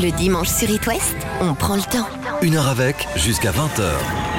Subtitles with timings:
[0.00, 2.06] Le dimanche sur It West, on prend le temps.
[2.40, 4.31] Une heure avec, jusqu'à 20h.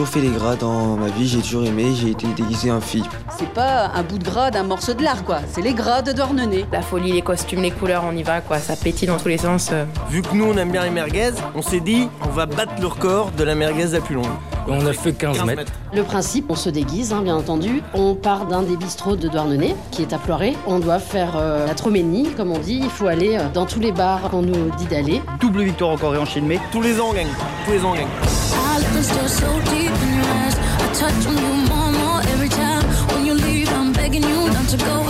[0.00, 3.04] Toujours fait les gras dans ma vie, j'ai toujours aimé, j'ai été déguisé en fille.
[3.38, 5.40] C'est pas un bout de gras d'un morceau de lard, quoi.
[5.52, 6.64] C'est les gras de Douarnenez.
[6.72, 8.60] La folie, les costumes, les couleurs, on y va, quoi.
[8.60, 9.68] Ça pétille dans tous les sens.
[9.72, 9.84] euh.
[10.08, 12.86] Vu que nous on aime bien les merguez, on s'est dit on va battre le
[12.86, 14.24] record de la merguez la plus longue.
[14.68, 15.58] Et on a fait 15, 15 mètres.
[15.58, 15.72] mètres.
[15.92, 17.82] Le principe, on se déguise, hein, bien entendu.
[17.92, 20.56] On part d'un des bistrots de Douarnenez, qui est à Ploiré.
[20.66, 22.80] On doit faire euh, la troménie, comme on dit.
[22.82, 25.20] Il faut aller euh, dans tous les bars qu'on nous dit d'aller.
[25.40, 26.58] Double victoire encore et enchaîné.
[26.72, 27.28] Tous les ans on gagne.
[27.66, 28.49] Tous les ans on gagne.
[29.02, 30.56] Still so deep in your eyes.
[30.58, 32.84] I touch on you more and more every time.
[33.08, 35.09] When you leave, I'm begging you not to go.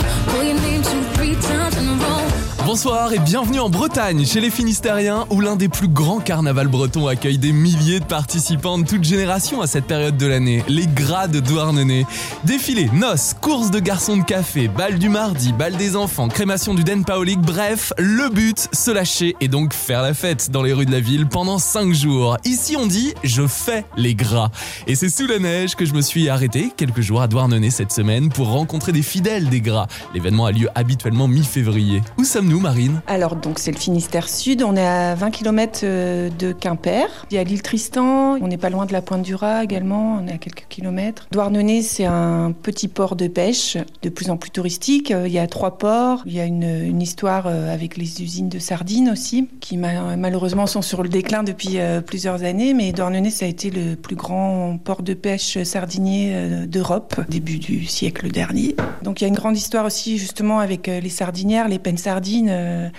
[2.71, 7.07] Bonsoir et bienvenue en Bretagne, chez les Finistériens, où l'un des plus grands carnavals bretons
[7.07, 11.27] accueille des milliers de participants de toutes générations à cette période de l'année, les Gras
[11.27, 12.05] de Douarnenez.
[12.45, 16.85] Défilés, noces, courses de garçons de café, bal du mardi, bal des enfants, crémation du
[16.85, 20.85] Den Paolique, bref, le but, se lâcher et donc faire la fête dans les rues
[20.85, 22.37] de la ville pendant 5 jours.
[22.45, 24.49] Ici on dit je fais les gras.
[24.87, 27.91] Et c'est sous la neige que je me suis arrêté quelques jours à Douarnenez cette
[27.91, 29.87] semaine pour rencontrer des fidèles des gras.
[30.13, 32.01] L'événement a lieu habituellement mi-février.
[32.17, 32.60] Où sommes-nous
[33.07, 34.63] Alors, donc, c'est le Finistère Sud.
[34.63, 37.07] On est à 20 km de Quimper.
[37.31, 38.37] Il y a l'île Tristan.
[38.41, 40.19] On n'est pas loin de la Pointe du Raz également.
[40.21, 41.27] On est à quelques kilomètres.
[41.31, 45.11] Douarnenez, c'est un petit port de pêche de plus en plus touristique.
[45.11, 46.21] Euh, Il y a trois ports.
[46.25, 50.15] Il y a une, une histoire euh, avec les usines de sardines aussi, qui ma-
[50.17, 52.73] malheureusement sont sur le déclin depuis euh, plusieurs années.
[52.73, 57.57] Mais Douarnenez, ça a été le plus grand port de pêche sardinier euh, d'Europe, début
[57.59, 58.75] du siècle dernier.
[59.03, 61.97] Donc, il y a une grande histoire aussi, justement, avec euh, les sardinières, les pennes
[61.97, 62.49] sardines.
[62.51, 62.89] Euh,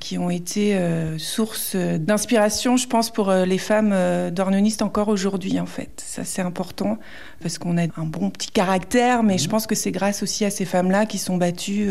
[0.00, 3.94] qui ont été euh, source d'inspiration, je pense, pour euh, les femmes
[4.30, 6.02] dornonistes encore aujourd'hui, en fait.
[6.04, 6.98] Ça, c'est important,
[7.40, 10.50] parce qu'on a un bon petit caractère, mais je pense que c'est grâce aussi à
[10.50, 11.88] ces femmes-là qui sont battues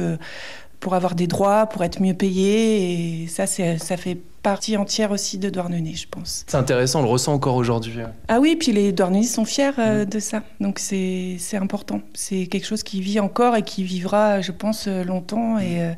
[0.81, 5.37] pour avoir des droits, pour être mieux payées, et ça, ça fait partie entière aussi
[5.37, 6.43] de Douarnenez, je pense.
[6.47, 7.93] C'est intéressant, on le ressent encore aujourd'hui.
[8.27, 12.01] Ah oui, puis les Douarnenais sont fiers euh, de ça, donc c'est, c'est important.
[12.13, 15.81] C'est quelque chose qui vit encore et qui vivra, je pense, euh, longtemps, et...
[15.81, 15.91] euh,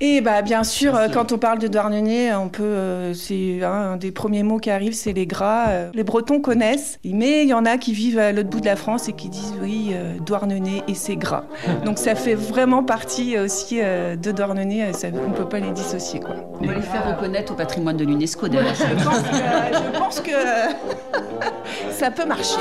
[0.00, 3.96] et bah, bien sûr, quand on parle de Douarnenez, on peut, euh, c'est hein, un
[3.96, 5.70] des premiers mots qui arrivent, c'est les gras.
[5.70, 8.66] Euh, Les Bretons connaissent, mais il y en a qui vivent à l'autre bout de
[8.66, 11.42] la France et qui disent oui, euh, Douarnenez et c'est gras.
[11.84, 14.92] Donc ça fait vraiment partie aussi euh, de Douarnenez.
[14.92, 16.36] ça- on peut pas les dissocier, quoi.
[16.60, 18.74] On va les faire reconnaître au patrimoine de l'UNESCO, d'ailleurs.
[18.74, 20.72] Je pense que, je pense que euh,
[21.90, 22.60] ça peut marcher.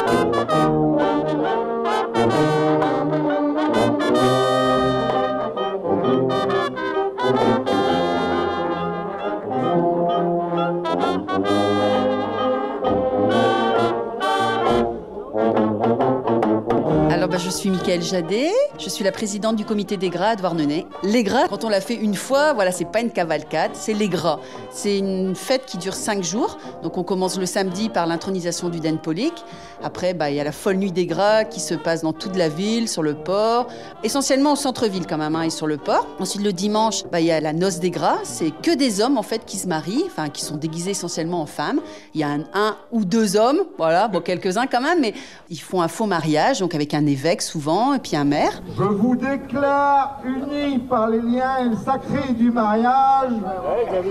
[18.00, 20.86] Je suis la présidente du comité des gras à Douarnenez.
[21.04, 24.08] Les gras, quand on l'a fait une fois, voilà, c'est pas une cavalcade, c'est les
[24.08, 24.40] gras.
[24.72, 26.58] C'est une fête qui dure cinq jours.
[26.84, 29.44] Donc, on commence le samedi par l'intronisation du Den Polique.
[29.84, 32.36] Après, bah, il y a la folle nuit des gras qui se passe dans toute
[32.36, 33.68] la ville, sur le port,
[34.04, 36.08] essentiellement au centre-ville quand même, hein, et sur le port.
[36.20, 38.18] Ensuite, le dimanche, bah, il y a la noce des gras.
[38.24, 41.46] C'est que des hommes, en fait, qui se marient, enfin, qui sont déguisés essentiellement en
[41.46, 41.80] femmes.
[42.14, 45.14] Il y a un, un ou deux hommes, voilà, bon, quelques-uns quand même, mais
[45.50, 48.62] ils font un faux mariage, donc avec un évêque souvent, et puis un maire.
[48.78, 53.32] Je vous déclare unis par les liens sacrés du mariage.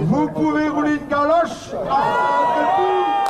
[0.03, 1.73] Vous pouvez rouler une galoche.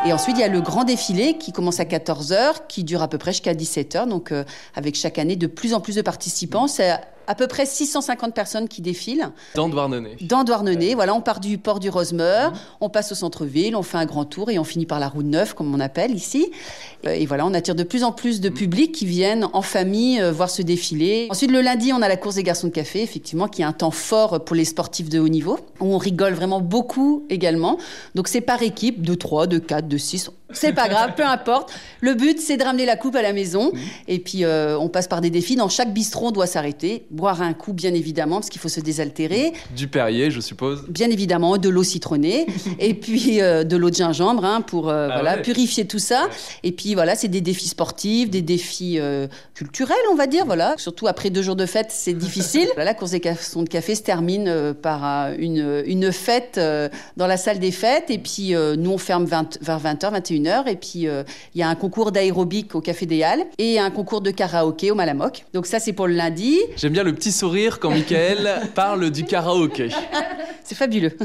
[0.04, 1.84] Et ensuite, il y a le grand défilé qui commence à
[2.26, 4.44] 14h, qui dure à peu près jusqu'à 17h, donc euh,
[4.74, 6.66] avec chaque année de plus en plus de participants.
[6.66, 10.16] C'est à peu près 650 personnes qui défilent Dans Douarnenez.
[10.22, 10.94] dans Douarnenez.
[10.94, 14.24] Voilà, on part du port du Rosemeur, on passe au centre-ville, on fait un grand
[14.24, 16.50] tour et on finit par la route neuve, comme on appelle ici.
[17.06, 20.20] Euh, Et voilà, on attire de plus en plus de public qui viennent en famille
[20.20, 21.28] euh, voir ce défilé.
[21.30, 23.72] Ensuite, le lundi, on a la course des garçons de café, effectivement, qui est un
[23.72, 27.78] temps fort pour les sportifs de haut niveau, où on rigole vraiment beaucoup également.
[28.14, 30.30] Donc, c'est par équipe, de 3, de 4, de 6.
[30.52, 31.72] C'est pas grave, peu importe.
[32.00, 33.72] Le but, c'est de ramener la coupe à la maison.
[34.06, 35.56] Et puis, euh, on passe par des défis.
[35.56, 38.80] Dans chaque bistrot, on doit s'arrêter, boire un coup, bien évidemment, parce qu'il faut se
[38.80, 39.52] désaltérer.
[39.74, 40.84] Du Perrier, je suppose.
[40.88, 42.46] Bien évidemment, de l'eau citronnée
[42.78, 45.42] et puis euh, de l'eau de gingembre hein, pour euh, Ah voilà, ouais.
[45.42, 46.28] purifier tout ça.
[46.62, 50.44] Et puis voilà, c'est des défis sportifs, des défis euh, culturels, on va dire.
[50.44, 52.68] Voilà, surtout après deux jours de fête, c'est difficile.
[52.76, 56.60] Voilà, la course des garçons de café se termine par une, une fête
[57.16, 58.10] dans la salle des fêtes.
[58.10, 60.34] Et puis nous, on ferme 20 vers 20h, 21h.
[60.34, 60.68] une heure.
[60.68, 64.20] Et puis, il y a un concours d'aérobic au Café des Halles et un concours
[64.20, 65.46] de karaoké au Malamoc.
[65.54, 66.58] Donc ça, c'est pour le lundi.
[66.76, 69.88] J'aime bien le petit sourire quand Michael parle du karaoké.
[70.64, 71.16] C'est fabuleux.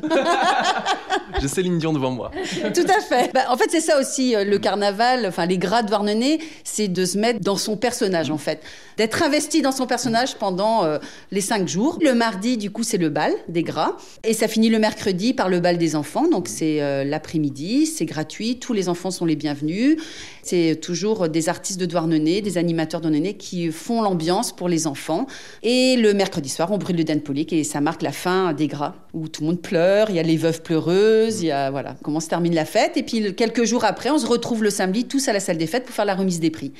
[1.41, 2.31] J'ai Céline Dion devant moi.
[2.73, 3.33] Tout à fait.
[3.33, 7.05] Bah, en fait, c'est ça aussi, euh, le carnaval, enfin les grades Douarnenez, c'est de
[7.05, 8.61] se mettre dans son personnage, en fait.
[8.97, 10.99] D'être investi dans son personnage pendant euh,
[11.31, 11.97] les cinq jours.
[12.01, 13.97] Le mardi, du coup, c'est le bal des gras.
[14.23, 16.27] Et ça finit le mercredi par le bal des enfants.
[16.27, 19.97] Donc, c'est euh, l'après-midi, c'est gratuit, tous les enfants sont les bienvenus.
[20.43, 24.87] C'est toujours des artistes de Douarnenez, des animateurs de Douarnenez qui font l'ambiance pour les
[24.87, 25.27] enfants.
[25.63, 28.95] Et le mercredi soir, on brûle le denpolique et ça marque la fin des gras,
[29.13, 31.95] où tout le monde pleure, il y a les veuves pleureuses, il y a, voilà,
[32.01, 32.97] comment se termine la fête.
[32.97, 35.67] Et puis, quelques jours après, on se retrouve le samedi, tous à la salle des
[35.67, 36.71] fêtes pour faire la remise des prix.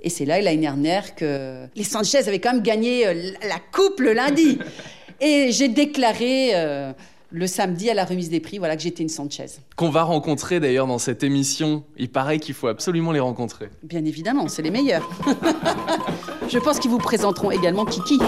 [0.00, 4.00] Et c'est là, l'année dernière, que les Sanchez avaient quand même gagné euh, la coupe
[4.00, 4.58] le lundi.
[5.20, 6.92] Et j'ai déclaré euh,
[7.30, 9.46] le samedi à la remise des prix, voilà que j'étais une Sanchez.
[9.76, 11.84] Qu'on va rencontrer d'ailleurs dans cette émission.
[11.98, 13.68] Il paraît qu'il faut absolument les rencontrer.
[13.82, 15.08] Bien évidemment, c'est les meilleurs.
[16.48, 18.18] Je pense qu'ils vous présenteront également Kiki.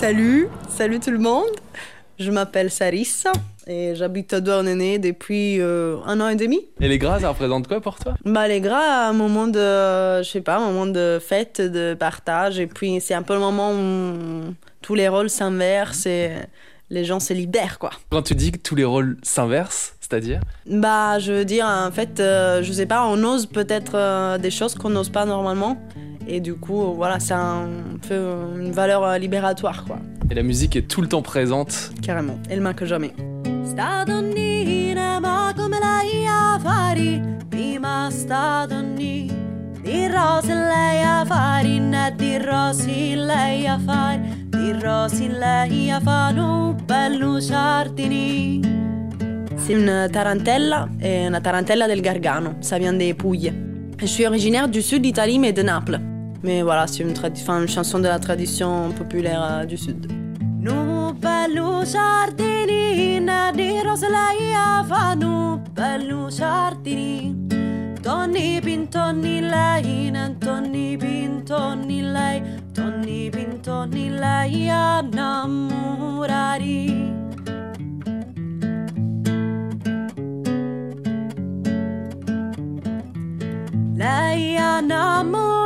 [0.00, 0.48] Salut,
[0.80, 1.50] salut tout le monde.
[2.18, 3.32] Je m'appelle Sarissa
[3.66, 6.58] et j'habite à Douarnenez depuis euh, un an et demi.
[6.80, 8.14] Et les gras, ça représente quoi pour toi?
[8.24, 12.58] Bah les gras, un moment de, je sais pas, un moment de fête, de partage
[12.58, 16.30] et puis c'est un peu le moment où tous les rôles s'inversent et
[16.88, 17.90] les gens se libèrent quoi.
[18.10, 20.40] Quand tu dis que tous les rôles s'inversent, c'est-à-dire?
[20.64, 24.50] Bah je veux dire en fait, euh, je sais pas, on ose peut-être euh, des
[24.50, 25.76] choses qu'on n'ose pas normalement.
[26.32, 27.68] Et du coup, voilà, c'est un
[28.06, 28.14] peu
[28.60, 29.98] une valeur euh, libératoire, quoi.
[30.30, 31.90] Et la musique est tout le temps présente.
[32.02, 33.12] Carrément, elle manque jamais.
[39.82, 40.06] Di
[40.46, 47.40] lei a fare, né di rosi lei a fare, di rosi lei a un bello
[47.40, 48.60] giardini.
[49.56, 53.52] C'est une tarantella, et une tarantella del Gargano, ça vient des Pouilles.
[53.98, 56.09] Je suis originaire du sud d'Italie, mais de Naples.
[56.42, 60.10] Mais voilà, c'est une, une chanson de la tradition populaire euh, du sud.
[64.54, 67.34] A fare, nu bello giardini.
[68.02, 70.96] Tonni pintonni lei, né tonni
[72.02, 72.42] lei,
[72.72, 76.86] tonni lei a innamorare.
[83.96, 85.59] Lei a innamorare,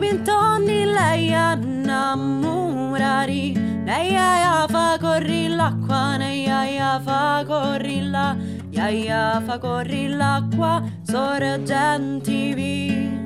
[0.00, 3.52] pintonni lei a innamorare.
[3.84, 8.36] Lei a fa l'acqua, lei a fa corri la,
[8.70, 13.18] lei a fa l'acqua, sorgenti vi.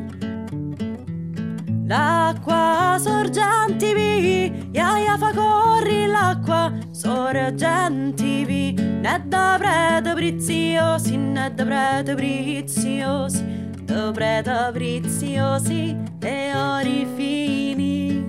[1.86, 11.64] L'acqua sorgenti vi, iaia fa corri l'acqua, sorgenti vi, ne da prete preziosi, ne da
[11.64, 18.24] prete preziosi, Dobre, dobriziosi e ori fini.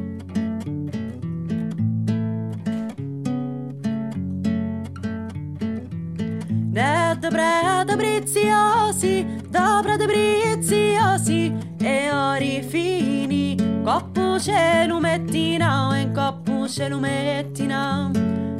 [6.71, 13.55] Ne dobre, dobriziosi, dobre, dobriziosi e ori fini.
[13.81, 18.11] Coppuce lumettina, en coppuce lumettina.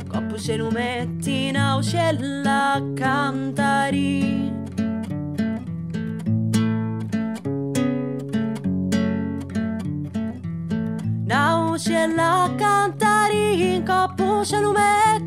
[0.08, 4.65] Coppuce lumettina, uccella cantari.
[11.78, 14.74] siellä kantariin, kappuselu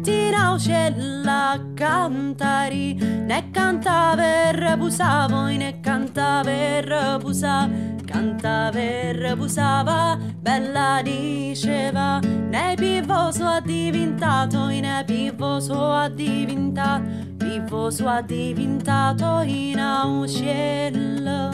[0.02, 2.94] tina siellä kantari.
[3.26, 6.88] Ne canta per busa, voi ne canta per
[7.22, 7.68] busa,
[8.06, 12.20] cantava e busava, bella diceva.
[12.20, 17.04] Ne pivoso ha diventato, ne pivoso ha diventato,
[17.38, 21.50] pivoso ha diventato in auscello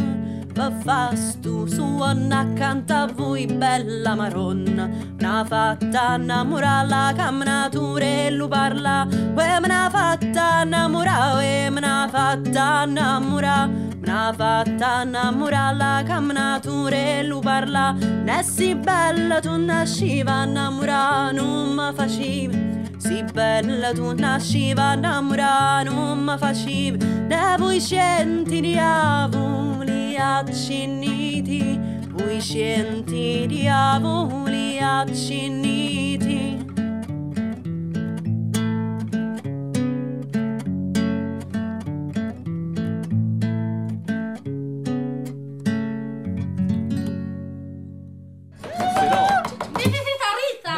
[0.54, 4.88] pappa fastu suona canta a voi bella maronna.
[5.18, 9.06] Una fatta innamorata camnature lu parla.
[9.34, 17.92] Uè una fatta innamorata e una fatta innamorata una fatta innamorata camnature lu parla.
[17.92, 26.38] Nessi bella tu nasciva innamorata non ma facevi si bella tu nasciva innamorata non mi
[26.38, 26.96] facevi
[27.28, 29.83] ne vuoi senti diavolo
[30.14, 31.84] liat shinithi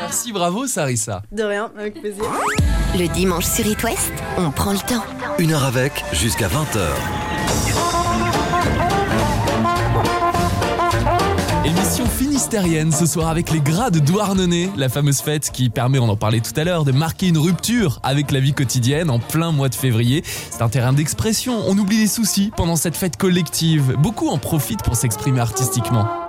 [0.00, 1.22] Merci, bravo Sarissa.
[1.32, 2.24] De rien, avec plaisir.
[2.98, 5.04] Le dimanche sur It West, on prend le temps.
[5.38, 7.25] Une heure avec, jusqu'à 20h.
[12.48, 16.40] Ce soir avec les gras de Douarnenez, la fameuse fête qui permet, on en parlait
[16.40, 19.74] tout à l'heure, de marquer une rupture avec la vie quotidienne en plein mois de
[19.74, 20.22] février.
[20.24, 23.96] C'est un terrain d'expression, on oublie les soucis pendant cette fête collective.
[23.98, 26.25] Beaucoup en profitent pour s'exprimer artistiquement.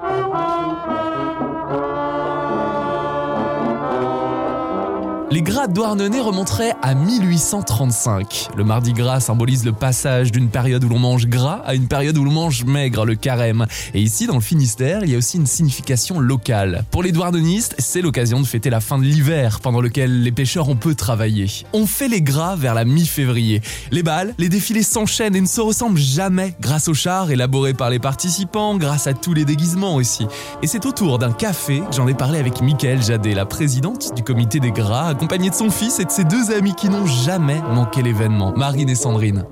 [5.30, 8.48] Les gras de Douarnenez remonteraient à 1835.
[8.56, 12.18] Le Mardi Gras symbolise le passage d'une période où l'on mange gras à une période
[12.18, 13.66] où l'on mange maigre, le carême.
[13.94, 16.86] Et ici, dans le Finistère, il y a aussi une signification locale.
[16.92, 20.70] Pour les douarnenistes, c'est l'occasion de fêter la fin de l'hiver, pendant lequel les pêcheurs
[20.70, 21.48] ont peu travaillé.
[21.74, 23.62] On fait les gras vers la mi-février.
[23.92, 27.90] Les balles, les défilés s'enchaînent et ne se ressemblent jamais, grâce aux chars élaborés par
[27.90, 30.26] les participants, grâce à tous les déguisements aussi.
[30.64, 34.24] Et c'est autour d'un café que j'en ai parlé avec Mickaël Jadet, la présidente du
[34.24, 37.60] comité des gras, accompagnée de son fils et de ses deux amis qui n'ont jamais
[37.74, 39.46] manqué l'événement, Marine et Sandrine.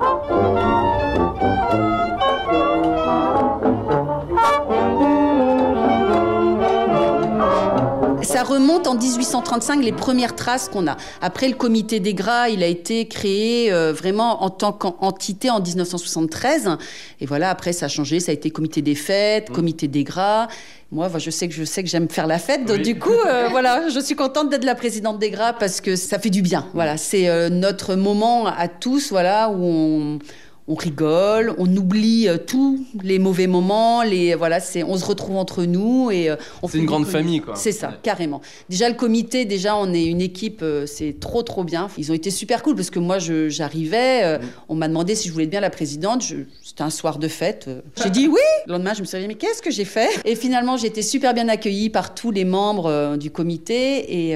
[8.22, 10.98] Ça remonte en 1835, les premières traces qu'on a.
[11.22, 15.62] Après, le comité des gras, il a été créé euh, vraiment en tant qu'entité en
[15.62, 16.78] 1973.
[17.22, 18.20] Et voilà, après, ça a changé.
[18.20, 20.48] Ça a été comité des fêtes, comité des gras.
[20.96, 22.64] Moi, je sais que je sais que j'aime faire la fête.
[22.64, 25.98] Donc, du coup, euh, voilà, je suis contente d'être la présidente des gras parce que
[25.98, 26.70] ça fait du bien.
[26.74, 30.20] Voilà, c'est euh, notre moment à tous, voilà, où on
[30.68, 35.36] on rigole, on oublie euh, tous les mauvais moments, les voilà, c'est on se retrouve
[35.38, 37.56] entre nous et euh, on C'est une grande famille, quoi.
[37.56, 38.42] C'est ça, carrément.
[38.68, 41.88] Déjà le comité, déjà on est une équipe, euh, c'est trop trop bien.
[42.00, 45.28] Ils ont été super cool parce que moi je- j'arrivais, euh, on m'a demandé si
[45.28, 46.24] je voulais être bien la présidente.
[46.64, 47.70] C'était un soir de fête.
[48.02, 48.40] J'ai dit oui.
[48.66, 50.10] Le lendemain je me suis dit mais qu'est-ce que j'ai fait?
[50.26, 54.36] Et finalement j'ai été super bien accueillie par tous les membres du comité et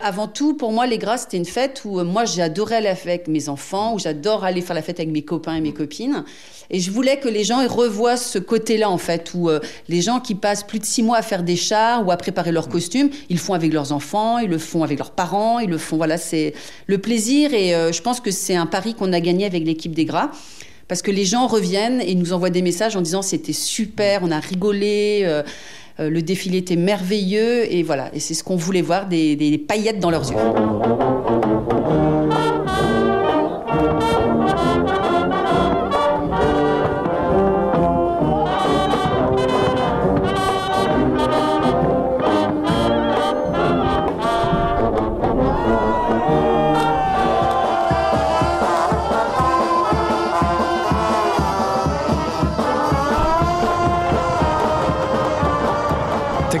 [0.00, 3.50] avant tout pour moi les grâces c'était une fête où moi j'adorais aller avec mes
[3.50, 6.24] enfants, où j'adore aller faire la fête avec mes copains et mes copines.
[6.70, 10.00] Et je voulais que les gens ils revoient ce côté-là, en fait, où euh, les
[10.00, 12.68] gens qui passent plus de six mois à faire des chars ou à préparer leurs
[12.68, 15.78] costumes, ils le font avec leurs enfants, ils le font avec leurs parents, ils le
[15.78, 16.54] font, voilà, c'est
[16.86, 17.54] le plaisir.
[17.54, 20.30] Et euh, je pense que c'est un pari qu'on a gagné avec l'équipe des gras.
[20.88, 24.30] Parce que les gens reviennent et nous envoient des messages en disant c'était super, on
[24.30, 25.42] a rigolé, euh,
[25.98, 27.72] euh, le défilé était merveilleux.
[27.72, 30.36] Et voilà, et c'est ce qu'on voulait voir, des, des paillettes dans leurs yeux.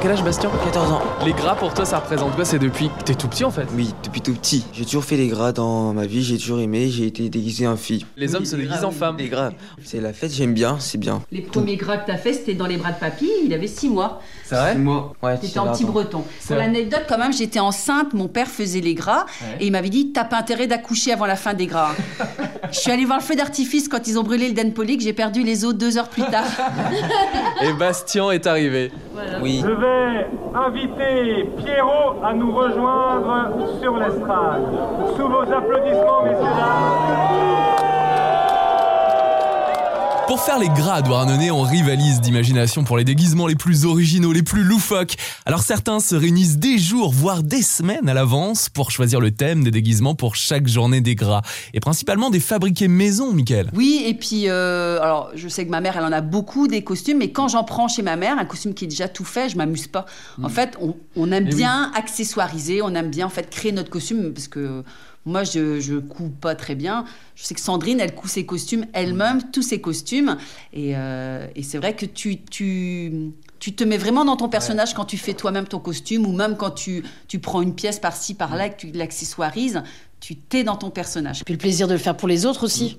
[0.06, 1.02] Quel âge Bastien 14 ans.
[1.24, 2.44] Les gras pour toi ça représente quoi?
[2.44, 3.66] C'est depuis que t'es tout petit en fait?
[3.74, 4.64] Oui, depuis tout petit.
[4.72, 7.76] J'ai toujours fait les gras dans ma vie, j'ai toujours aimé, j'ai été déguisé en
[7.76, 8.06] fille.
[8.16, 9.16] Les hommes se déguisent en femmes.
[9.18, 9.50] Les gras,
[9.82, 11.22] c'est la fête, j'aime bien, c'est bien.
[11.32, 13.88] Les premiers gras que t'as fait, c'était dans les bras de papy, il avait six
[13.88, 14.20] mois.
[14.44, 14.76] C'est vrai?
[14.76, 16.22] Moi, ouais, T'étais en petit breton.
[16.38, 19.56] C'est Pour l'anecdote, quand même, j'étais enceinte, mon père faisait les gras, Ouais.
[19.58, 21.90] et il m'avait dit T'as pas intérêt d'accoucher avant la fin des gras.
[22.70, 25.42] Je suis allée voir le feu d'artifice quand ils ont brûlé le Denpolic, j'ai perdu
[25.42, 26.44] les os deux heures plus tard.
[27.62, 28.90] Et Bastien est arrivé.
[29.40, 29.62] Oui.
[29.64, 34.62] Je vais inviter Pierrot à nous rejoindre sur l'estrade.
[35.16, 38.05] Sous vos applaudissements, messieurs, dames.
[40.26, 44.32] Pour faire les gras à Douarnenez, on rivalise d'imagination pour les déguisements les plus originaux,
[44.32, 45.14] les plus loufoques.
[45.44, 49.62] Alors certains se réunissent des jours, voire des semaines à l'avance pour choisir le thème
[49.62, 51.42] des déguisements pour chaque journée des gras.
[51.74, 53.70] Et principalement des fabriqués maison, Mickaël.
[53.72, 56.82] Oui, et puis, euh, alors, je sais que ma mère, elle en a beaucoup des
[56.82, 59.48] costumes, mais quand j'en prends chez ma mère, un costume qui est déjà tout fait,
[59.48, 60.06] je m'amuse pas.
[60.42, 61.56] En fait, on, on aime Eh oui.
[61.56, 64.82] bien accessoiriser, on aime bien, en fait, créer notre costume, parce que
[65.26, 67.04] moi, je, je couds pas très bien.
[67.34, 70.36] Je sais que Sandrine, elle coud ses costumes elle-même, tous ses costumes.
[70.72, 74.94] Et, euh, et c'est vrai que tu, tu, tu te mets vraiment dans ton personnage
[74.94, 78.34] quand tu fais toi-même ton costume, ou même quand tu, tu prends une pièce par-ci,
[78.34, 79.82] par-là, et que tu l'accessoirises,
[80.20, 81.44] tu t'es dans ton personnage.
[81.44, 82.98] Puis le plaisir de le faire pour les autres aussi.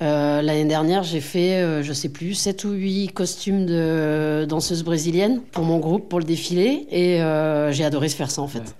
[0.00, 4.82] Euh, L'année dernière, j'ai fait, euh, je sais plus, 7 ou 8 costumes de danseuses
[4.84, 6.86] brésiliennes pour mon groupe, pour le défilé.
[6.90, 8.74] Et euh, j'ai adoré faire ça, en fait.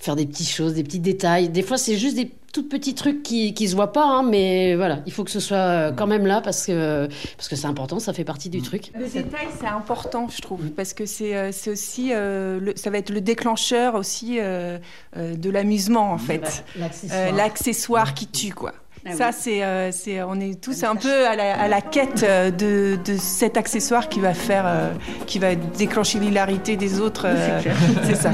[0.00, 1.48] Faire des petites choses, des petits détails.
[1.48, 4.76] Des fois, c'est juste des tout petits trucs qui, qui se voient pas, hein, mais
[4.76, 7.06] voilà, il faut que ce soit euh, quand même là parce que
[7.36, 8.92] parce que c'est important, ça fait partie du truc.
[8.98, 12.96] Le détail, c'est important, je trouve, parce que c'est c'est aussi, euh, le- ça va
[12.96, 14.78] être le déclencheur aussi euh,
[15.16, 16.64] de l'amusement, en fait.
[16.78, 17.20] L'accessoire.
[17.28, 18.72] Euh, L'accessoire qui tue, quoi.
[19.14, 22.50] Ça, c'est, euh, c'est, on est tous un peu à la, à la quête euh,
[22.50, 24.90] de, de cet accessoire qui va faire, euh,
[25.26, 27.24] qui va déclencher l'hilarité des autres.
[27.26, 27.60] euh,
[28.04, 28.30] c'est ça.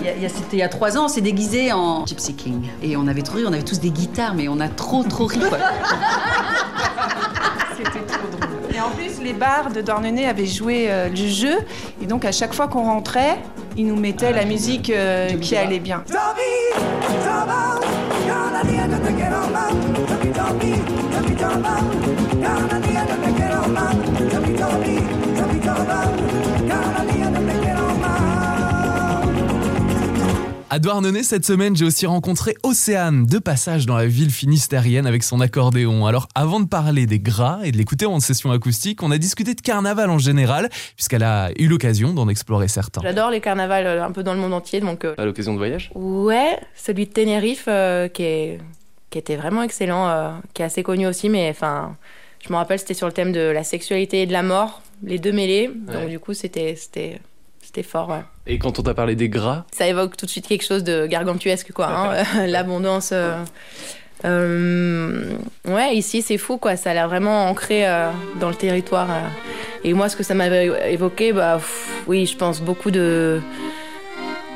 [0.00, 1.72] Il y a- il y a- C'était il y a trois ans, on s'est déguisé
[1.72, 2.68] en Gypsy King.
[2.82, 5.26] Et on avait trop ri, on avait tous des guitares, mais on a trop trop
[5.26, 5.38] ri.
[5.40, 5.58] quoi.
[7.76, 8.74] C'était trop drôle.
[8.74, 11.58] Et en plus, les bars de Douarnenez avaient joué euh, le jeu.
[12.02, 13.38] Et donc, à chaque fois qu'on rentrait,
[13.76, 16.02] ils nous mettaient la musique euh, qui allait bien.
[24.28, 25.25] Tell me, tell me,
[30.76, 35.22] À Douarnenez, cette semaine, j'ai aussi rencontré Océane, de passage dans la ville finistérienne avec
[35.22, 36.04] son accordéon.
[36.04, 39.54] Alors, avant de parler des gras et de l'écouter en session acoustique, on a discuté
[39.54, 43.00] de carnaval en général, puisqu'elle a eu l'occasion d'en explorer certains.
[43.00, 45.56] J'adore les carnavals euh, un peu dans le monde entier, donc euh, À l'occasion de
[45.56, 45.90] voyage?
[45.94, 48.58] Ouais, celui de Tenerife euh, qui est
[49.08, 51.96] qui était vraiment excellent, euh, qui est assez connu aussi, mais enfin,
[52.46, 55.18] je me rappelle c'était sur le thème de la sexualité et de la mort, les
[55.18, 57.18] deux mêlés, donc du coup c'était c'était
[57.62, 58.10] c'était fort.
[58.10, 58.24] Ouais.
[58.46, 61.06] Et quand on t'a parlé des gras, Ça évoque tout de suite quelque chose de
[61.06, 61.88] gargantuesque, quoi.
[61.88, 63.10] hein, L'abondance.
[63.12, 63.34] euh,
[64.24, 65.32] euh,
[65.66, 66.76] ouais, ici, c'est fou, quoi.
[66.76, 68.10] Ça a l'air vraiment ancré euh,
[68.40, 69.08] dans le territoire.
[69.84, 73.40] Et moi, ce que ça m'avait évoqué, bah, pff, oui, je pense beaucoup de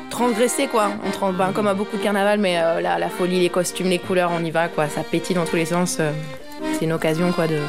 [0.09, 0.91] transgresser, quoi.
[1.05, 3.99] On trans- ben, comme à beaucoup de carnaval, mais la, la folie, les costumes, les
[3.99, 4.87] couleurs, on y va, quoi.
[4.87, 5.99] Ça pétille dans tous les sens.
[6.73, 7.59] C'est une occasion, quoi, de,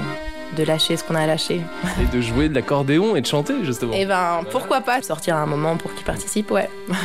[0.56, 1.60] de lâcher ce qu'on a à lâcher.
[2.00, 3.92] et de jouer de l'accordéon et de chanter, justement.
[3.92, 6.68] Et ben, pourquoi pas sortir un moment pour qu'ils participent, ouais.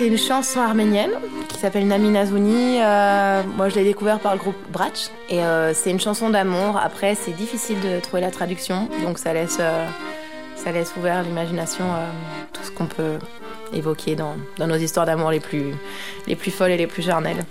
[0.00, 1.10] C'est une chanson arménienne
[1.48, 2.78] qui s'appelle Nami Nazouni.
[2.80, 5.10] Euh, moi, je l'ai découvert par le groupe Bratch.
[5.28, 6.80] Et euh, c'est une chanson d'amour.
[6.82, 8.88] Après, c'est difficile de trouver la traduction.
[9.04, 9.86] Donc, ça laisse, euh,
[10.56, 12.06] ça laisse ouvert l'imagination, euh,
[12.54, 13.18] tout ce qu'on peut
[13.72, 15.74] évoquer dans, dans nos histoires d'amour les plus,
[16.26, 17.44] les plus folles et les plus charnelles.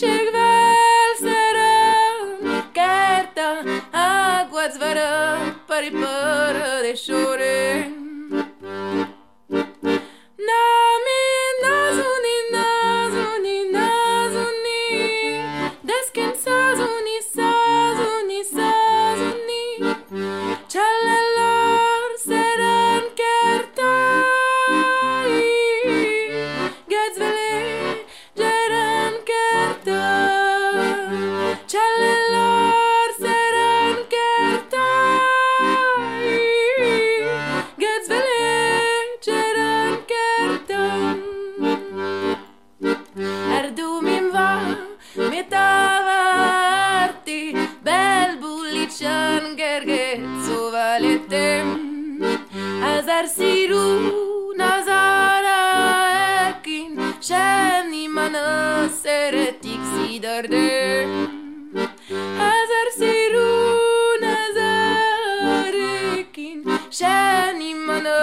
[0.00, 0.73] Jegan
[3.92, 7.14] água desvarando para e para deixar
[50.94, 51.68] valetem
[52.94, 53.86] Azar siru
[54.60, 55.62] nazara
[56.50, 56.90] ekin
[57.28, 61.10] Shani mana seretik sidardem
[62.50, 63.50] Azar siru
[64.24, 65.78] nazarekin
[66.98, 68.18] Shani mana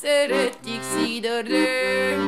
[0.00, 2.20] seretik sidardem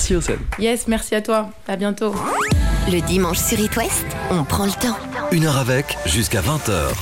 [0.00, 0.38] Merci Océane.
[0.58, 1.50] Yes, merci à toi.
[1.68, 2.14] À bientôt.
[2.90, 4.96] Le dimanche sur It West, on prend le temps.
[5.30, 6.94] Une heure avec, jusqu'à 20h.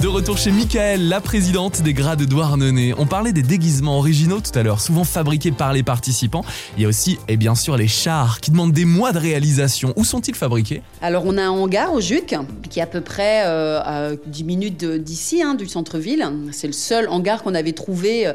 [0.00, 2.94] De retour chez Michael, la présidente des Gras de Douarnenez.
[2.96, 6.44] On parlait des déguisements originaux tout à l'heure, souvent fabriqués par les participants.
[6.76, 9.92] Il y a aussi, et bien sûr, les chars qui demandent des mois de réalisation.
[9.96, 10.82] Où sont-ils fabriqués?
[11.02, 12.34] Alors, on a un hangar au Juc,
[12.70, 16.24] qui est à peu près euh, à 10 minutes d'ici, hein, du centre-ville.
[16.52, 18.32] C'est le seul hangar qu'on avait trouvé euh,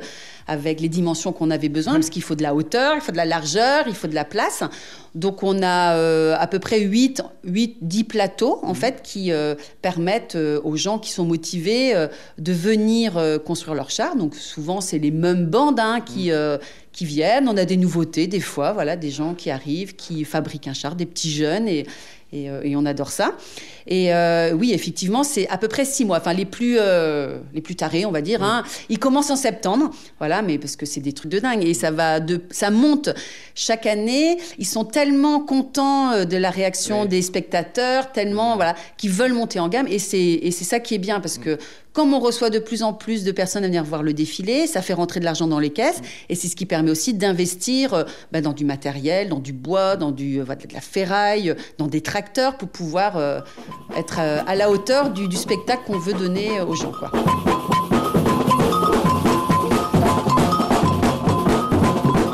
[0.47, 3.17] avec les dimensions qu'on avait besoin, parce qu'il faut de la hauteur, il faut de
[3.17, 4.63] la largeur, il faut de la place.
[5.15, 9.53] Donc on a euh, à peu près 8, 8 10 plateaux en fait qui euh,
[9.81, 11.93] permettent euh, aux gens qui sont motivés
[12.37, 14.15] de venir construire leur char.
[14.15, 16.57] Donc souvent c'est les mêmes bandes hein, qui euh,
[16.91, 17.47] qui viennent.
[17.47, 20.95] On a des nouveautés des fois, voilà, des gens qui arrivent, qui fabriquent un char,
[20.95, 21.85] des petits jeunes et
[22.35, 23.35] et, et on adore ça.
[23.87, 26.17] Et euh, oui, effectivement, c'est à peu près six mois.
[26.17, 28.43] Enfin, les plus, euh, les plus tarés, on va dire.
[28.43, 28.63] Hein.
[28.89, 31.63] Ils commencent en septembre, voilà, mais parce que c'est des trucs de dingue.
[31.63, 33.09] Et ça va de, ça monte
[33.55, 34.37] chaque année.
[34.57, 39.59] Ils sont tellement contents euh, de la réaction des spectateurs, tellement, voilà, qu'ils veulent monter
[39.59, 39.87] en gamme.
[39.87, 41.57] Et c'est, ça qui est bien parce que
[41.93, 44.81] comme on reçoit de plus en plus de personnes à venir voir le défilé, ça
[44.81, 48.03] fait rentrer de l'argent dans les caisses et c'est ce qui permet aussi d'investir euh,
[48.31, 52.01] bah, dans du matériel, dans du bois, dans du, euh, de la ferraille, dans des
[52.01, 53.41] tracteurs pour pouvoir euh,
[53.95, 56.91] être euh, à la hauteur du, spectacle qu'on veut donner aux gens.
[56.91, 57.11] Quoi.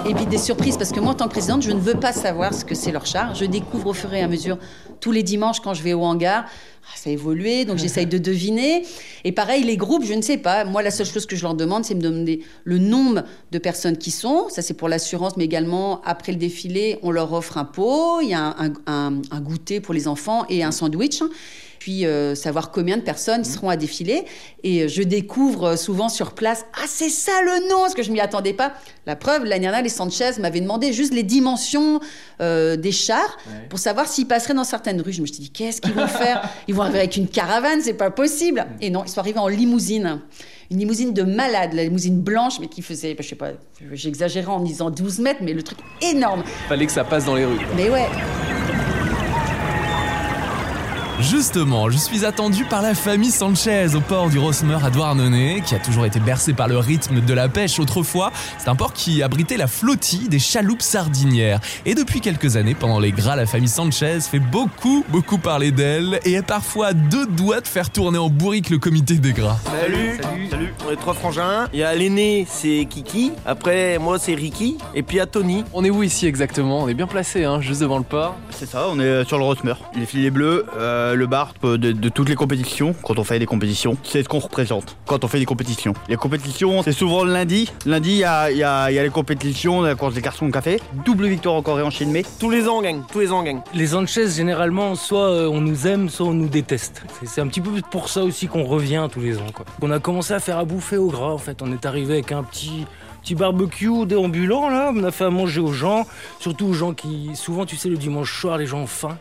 [0.09, 2.13] Et puis des surprises, parce que moi, en tant que présidente, je ne veux pas
[2.13, 3.35] savoir ce que c'est leur char.
[3.35, 4.57] Je découvre au fur et à mesure,
[4.99, 8.17] tous les dimanches, quand je vais au hangar, ah, ça a évolué, donc j'essaye de
[8.17, 8.83] deviner.
[9.23, 10.65] Et pareil, les groupes, je ne sais pas.
[10.65, 13.59] Moi, la seule chose que je leur demande, c'est de me demander le nombre de
[13.59, 14.47] personnes qui sont.
[14.49, 18.29] Ça, c'est pour l'assurance, mais également, après le défilé, on leur offre un pot, il
[18.29, 21.21] y a un, un- un goûter pour les enfants et un sandwich
[21.79, 24.25] puis euh, savoir combien de personnes seront à défiler.
[24.63, 28.03] Et euh, je découvre euh, souvent sur place, ah c'est ça le nom, parce que
[28.03, 28.73] je m'y attendais pas.
[29.05, 31.99] La preuve, l'année dernière, les Sanchez m'avaient demandé juste les dimensions
[32.41, 33.37] euh, des chars
[33.69, 35.13] pour savoir s'ils passeraient dans certaines rues.
[35.13, 36.47] Je me suis dit, qu'est-ce qu'ils vont faire?
[36.67, 38.65] Ils vont arriver avec une caravane, c'est pas possible.
[38.81, 40.19] Et non, ils sont arrivés en limousine.
[40.69, 43.51] Une limousine de malade, la limousine blanche, mais qui faisait, je sais pas,
[43.91, 46.43] j'exagérais en disant 12 mètres, mais le truc énorme.
[46.67, 47.57] Fallait que ça passe dans les rues.
[47.75, 48.07] Mais ouais,
[51.21, 55.75] Justement, je suis attendu par la famille Sanchez au port du Rosmer à Douarnenez, qui
[55.75, 58.31] a toujours été bercé par le rythme de la pêche autrefois.
[58.57, 61.59] C'est un port qui abritait la flottille des chaloupes sardinières.
[61.85, 66.21] Et depuis quelques années, pendant les gras, la famille Sanchez fait beaucoup, beaucoup parler d'elle
[66.23, 69.57] et est parfois à deux doigts de faire tourner en bourrique le comité des gras.
[69.65, 70.21] Salut.
[70.49, 70.73] Salut.
[70.87, 71.67] On est trois frangins.
[71.73, 73.33] Il y a l'aîné, c'est Kiki.
[73.45, 74.77] Après, moi, c'est Ricky.
[74.95, 75.65] Et puis il y a Tony.
[75.73, 76.79] On est où ici exactement?
[76.83, 78.35] On est bien placé, hein, juste devant le port.
[78.51, 79.73] C'est ça, on est sur le Rosmer.
[79.95, 83.45] Les filets bleus, euh, le bar de, de toutes les compétitions, quand on fait des
[83.45, 85.93] compétitions, c'est ce qu'on représente quand on fait des compétitions.
[86.07, 87.71] Les compétitions, c'est souvent le lundi.
[87.85, 90.21] Lundi, il y a, il y a- il y a les compétitions, la course des
[90.21, 90.79] garçons de café.
[91.05, 92.23] Double victoire encore et enchaîné.
[92.39, 93.01] Tous les ans, on gagne.
[93.11, 93.61] Tous les ans, on gagne.
[93.73, 93.93] Les
[94.35, 97.03] généralement, soit euh, on nous aime, soit on nous déteste.
[97.19, 99.45] C'est- C'est un petit peu pour ça aussi qu'on revient tous les ans.
[99.53, 99.65] Quoi.
[99.81, 101.61] On a commencé à faire à bouffer au gras, en fait.
[101.61, 102.85] On est arrivé avec un petit,
[103.21, 104.91] petit barbecue déambulant, là.
[104.95, 106.05] On a fait à manger aux gens,
[106.39, 109.17] surtout aux gens qui, souvent, tu sais, le dimanche soir, les gens ont faim.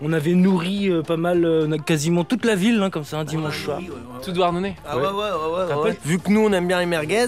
[0.00, 3.04] On avait nourri euh, pas mal, euh, on a quasiment toute la ville, hein, comme
[3.04, 3.78] ça, un dimanche soir.
[4.22, 5.92] Tout Douarnenez Ah ouais, ouais, ouais, ouais, ouais.
[5.94, 7.26] pas- Vu que nous, on aime bien les merguez,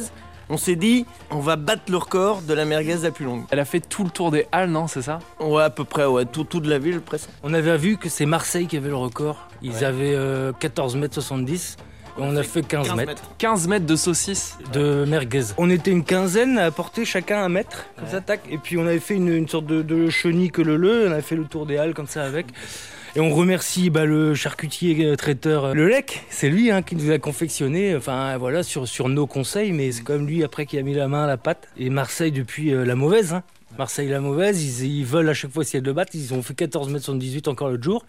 [0.50, 3.44] on s'est dit, on va battre le record de la merguez la plus longue.
[3.50, 5.20] Elle a fait tout le tour des halles, non C'est ça?
[5.40, 6.24] Ouais, à peu près, ouais.
[6.26, 7.28] Tout, tout de la ville, presque.
[7.44, 9.48] On avait vu que c'est Marseille qui avait le record.
[9.62, 9.84] Ils Ouais.
[9.84, 13.08] avaient euh, 14 mètres 70 et on a fait 15, 15 mètres.
[13.08, 13.22] mètres.
[13.38, 14.58] 15 mètres de saucisse.
[14.72, 15.44] de merguez.
[15.58, 18.40] On était une quinzaine à porter chacun un mètre, comme ça, tac.
[18.50, 21.12] Et puis on avait fait une, une sorte de, de chenille que le le, on
[21.12, 22.46] avait fait le tour des halles comme ça avec.
[23.16, 26.96] Et on remercie bah, le charcutier euh, traiteur euh, Le Lec, c'est lui hein, qui
[26.96, 30.66] nous a confectionné, enfin voilà, sur, sur nos conseils, mais c'est quand même lui après
[30.66, 31.68] qui a mis la main à la pâte.
[31.76, 33.44] Et Marseille depuis euh, la mauvaise, hein.
[33.78, 36.42] Marseille la mauvaise, ils, ils veulent à chaque fois essayer de le battre, ils ont
[36.42, 38.04] fait 14 mètres 78 encore l'autre jour.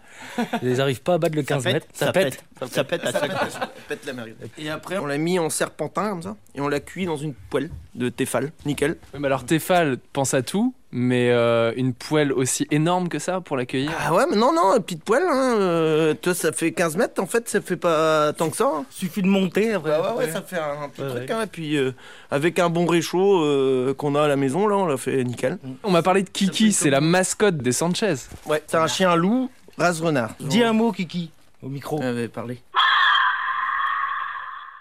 [0.62, 1.86] Ils n'arrivent pas à battre le 15 pète, mètres.
[1.92, 2.44] ça pète.
[2.70, 4.34] Ça pète à chaque Ça pète la merguez.
[4.58, 6.36] Et après, on l'a mis en serpentin, comme ça.
[6.54, 8.52] Et on l'a cuit dans une poêle de Tefal.
[8.64, 8.96] Nickel.
[9.18, 13.58] Mais alors Tefal pense à tout, mais euh, une poêle aussi énorme que ça pour
[13.58, 13.90] l'accueillir?
[14.00, 17.22] Ah ouais, mais non, non, une petite poêle, hein, euh, toi, ça fait 15 mètres,
[17.22, 18.64] en fait, ça fait pas tant que ça.
[18.74, 18.84] hein.
[18.88, 19.90] Suffit de monter après.
[19.90, 21.92] Bah ouais, ouais, ça fait un, un petit truc, hein, et puis euh,
[22.30, 25.58] avec un bon réchaud euh, qu'on a à la maison, là, on l'a fait nickel.
[25.84, 28.14] On m'a parlé de Kiki, c'est la mascotte des Sanchez.
[28.46, 30.30] Ouais, c'est un chien loup, race renard.
[30.40, 31.30] Dis un mot, Kiki,
[31.62, 31.98] au micro.
[32.00, 32.58] On avait parlé.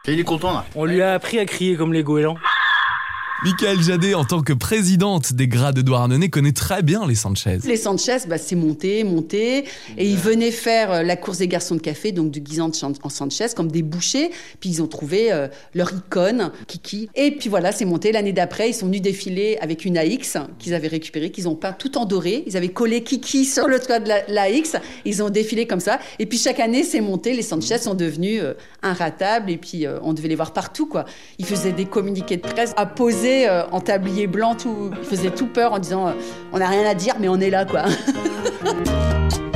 [0.07, 0.63] Et il est content là.
[0.75, 2.37] On lui a appris à crier comme les goélands.
[3.45, 7.59] Michael Jadet, en tant que présidente des gras de Douarnenez, connaît très bien les Sanchez.
[7.63, 9.65] Les Sanchez, bah, c'est monté, monté.
[9.99, 12.71] Et ils venaient faire euh, la course des garçons de café, donc du guisant
[13.03, 14.31] en Sanchez, comme des bouchers.
[14.59, 17.07] Puis ils ont trouvé euh, leur icône, Kiki.
[17.13, 18.11] Et puis voilà, c'est monté.
[18.11, 21.73] L'année d'après, ils sont venus défiler avec une AX qu'ils avaient récupérée, qu'ils ont peint
[21.73, 22.45] tout en doré.
[22.47, 24.49] Ils avaient collé Kiki sur le toit de la.
[25.05, 25.99] Ils ont défilé comme ça.
[26.17, 27.33] Et puis chaque année, c'est monté.
[27.33, 29.51] Les Sanchez sont devenus euh, inratables.
[29.51, 31.05] Et puis euh, on devait les voir partout, quoi.
[31.37, 34.55] Ils faisaient des communiqués de presse à poser euh, en tablier blanc.
[34.55, 36.11] Tout, ils faisaient tout peur en disant euh,
[36.53, 37.83] on n'a rien à dire, mais on est là, quoi.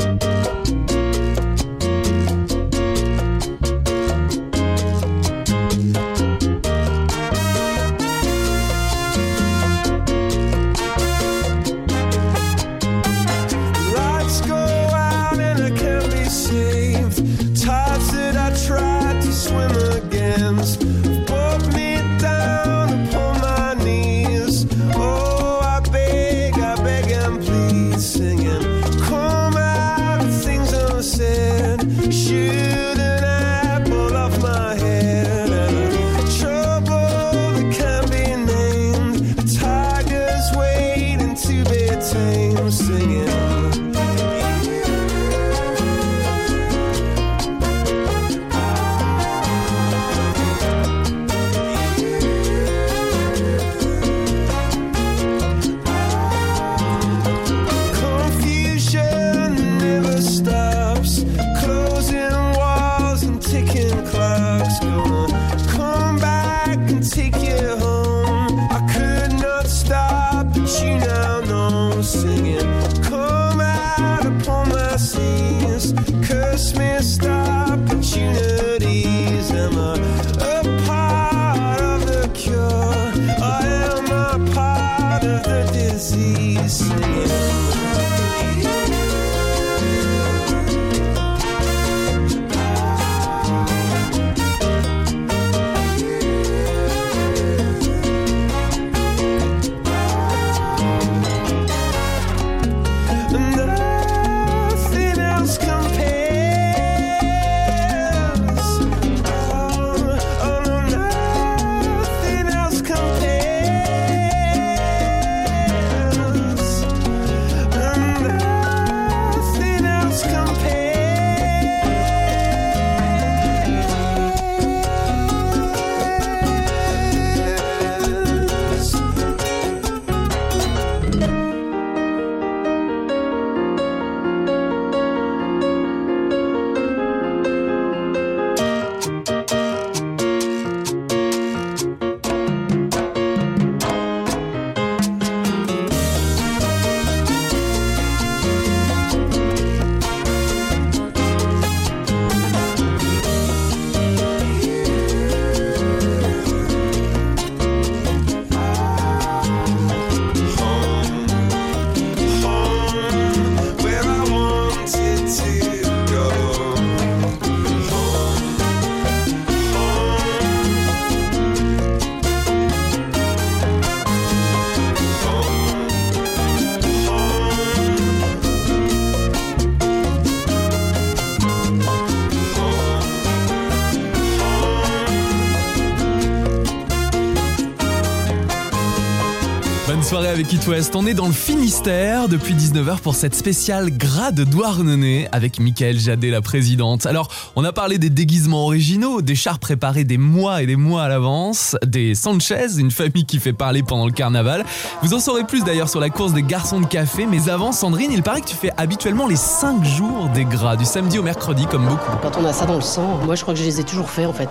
[190.28, 190.96] avec It West.
[190.96, 196.30] On est dans le Finistère depuis 19h pour cette spéciale grade Douarnenez avec Michael Jadet,
[196.30, 197.06] la présidente.
[197.06, 201.04] Alors, on a parlé des déguisements originaux, des chars préparés des mois et des mois
[201.04, 204.66] à l'avance, des Sanchez, une famille qui fait parler pendant le carnaval.
[205.04, 208.12] Vous en saurez plus d'ailleurs sur la course des garçons de café, mais avant, Sandrine,
[208.12, 211.66] il paraît que tu fais habituellement les 5 jours des gras, du samedi au mercredi
[211.66, 212.12] comme beaucoup.
[212.22, 214.10] Quand on a ça dans le sang, moi je crois que je les ai toujours
[214.10, 214.50] fait en fait.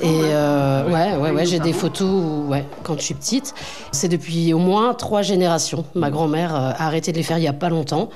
[0.00, 3.54] Et euh, ouais, ouais, ouais, j'ai des photos ouais, quand je suis petite.
[3.92, 5.84] C'est depuis au moins trois générations.
[5.94, 8.08] Ma grand-mère euh, a arrêté de les faire il y a pas longtemps.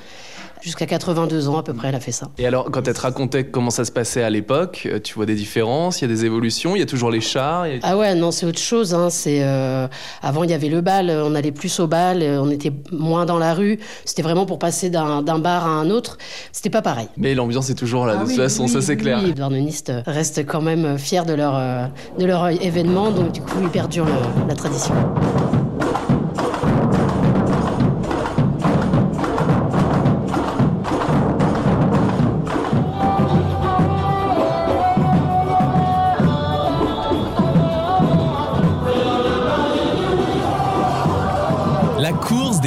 [0.61, 2.27] Jusqu'à 82 ans à peu près, elle a fait ça.
[2.37, 5.25] Et alors, quand elle te racontait comment ça se passait à l'époque, euh, tu vois
[5.25, 7.61] des différences, il y a des évolutions, il y a toujours les chars.
[7.63, 8.93] a- Ah ouais, non, c'est autre chose.
[8.93, 9.09] Hein.
[9.09, 9.87] C'est euh,
[10.21, 13.37] avant il y avait le bal, on allait plus au bal, on était moins dans
[13.37, 13.79] la rue.
[14.03, 16.17] C'était vraiment pour passer d'un bar à un autre.
[16.51, 17.07] C'était pas pareil.
[17.15, 19.21] Mais l'ambiance est toujours là, de Ah toute oui, façon, oui, ça c'est oui, clair.
[19.21, 21.85] Les Douarnenistes restent quand même fiers de leur, euh,
[22.19, 24.93] de leur événement, donc du coup ils perdurent le- la tradition.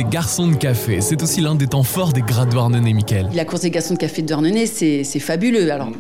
[0.05, 3.29] Garçons de café, c'est aussi l'un des temps forts des grades Douarnenez, Michael.
[3.35, 5.71] La course des garçons de café de c'est fabuleux.
[5.71, 5.91] Alors,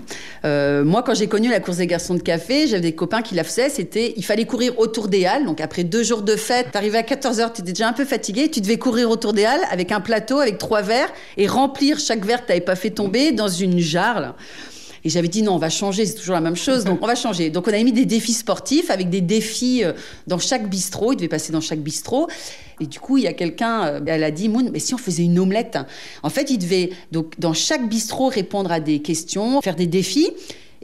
[0.44, 3.34] euh, moi, quand j'ai connu la course des garçons de café, j'avais des copains qui
[3.34, 3.68] la faisaient.
[3.68, 5.44] C'était, il fallait courir autour des halles.
[5.44, 8.50] Donc, après deux jours de fête, t'arrivais à 14h, t'étais déjà un peu fatigué.
[8.50, 12.24] Tu devais courir autour des halles avec un plateau, avec trois verres et remplir chaque
[12.24, 14.20] verre que t'avais pas fait tomber dans une jarre.
[14.20, 14.36] là.
[15.04, 17.14] Et j'avais dit non, on va changer, c'est toujours la même chose, donc on va
[17.14, 17.50] changer.
[17.50, 19.92] Donc on avait mis des défis sportifs avec des défis euh,
[20.26, 22.28] dans chaque bistrot, il devait passer dans chaque bistrot.
[22.80, 24.98] Et du coup, il y a quelqu'un, euh, elle a dit, Moon, mais si on
[24.98, 25.78] faisait une omelette?
[26.22, 30.30] En fait, il devait donc dans chaque bistrot répondre à des questions, faire des défis.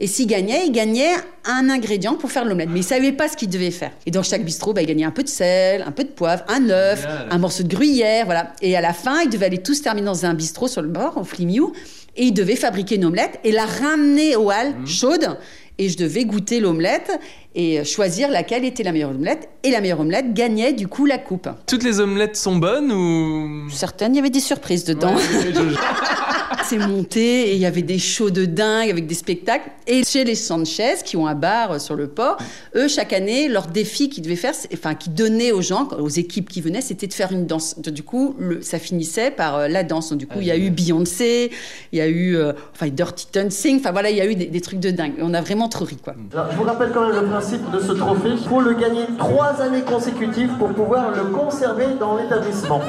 [0.01, 2.69] Et s'il gagnait, il gagnait un ingrédient pour faire l'omelette.
[2.71, 3.91] Mais il savait pas ce qu'il devait faire.
[4.05, 6.43] Et dans chaque bistrot, bah, il gagnait un peu de sel, un peu de poivre,
[6.47, 8.53] un œuf, un morceau de gruyère, voilà.
[8.61, 11.17] Et à la fin, ils devaient aller tous terminer dans un bistrot sur le bord,
[11.17, 11.73] au Flimiou.
[12.19, 15.37] Et ils devaient fabriquer une omelette et la ramener aux halles chaude.
[15.77, 17.09] Et je devais goûter l'omelette
[17.55, 19.47] et choisir laquelle était la meilleure omelette.
[19.63, 21.49] Et la meilleure omelette gagnait du coup la coupe.
[21.65, 25.15] Toutes les omelettes sont bonnes ou Certaines, il y avait des surprises dedans.
[26.67, 29.69] C'est monté et il y avait des shows de dingue avec des spectacles.
[29.87, 32.37] Et chez les Sanchez, qui ont un bar euh, sur le port,
[32.75, 36.49] eux, chaque année, leur défi qu'ils devaient faire, enfin, qu'ils donnaient aux gens, aux équipes
[36.49, 37.79] qui venaient, c'était de faire une danse.
[37.79, 40.09] Du coup, le- ça finissait par euh, la danse.
[40.09, 41.51] Donc, du coup, il y a eu Beyoncé,
[41.91, 44.45] il y a eu euh, enfin, Dirty Dancing, enfin voilà, il y a eu des,
[44.45, 45.13] des trucs de dingue.
[45.17, 46.13] Et on a vraiment trop ri, quoi.
[46.33, 48.29] Alors, je vous rappelle quand même le principe de ce trophée.
[48.31, 52.81] Il faut le gagner trois années consécutives pour pouvoir le conserver dans l'établissement.